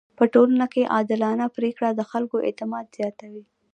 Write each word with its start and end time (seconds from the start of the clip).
په 0.17 0.23
ټولنه 0.33 0.65
کي 0.73 0.83
عادلانه 0.93 1.45
پریکړه 1.55 1.89
د 1.93 2.01
خلکو 2.11 2.37
اعتماد 2.47 2.85
زياتوي. 2.97 3.43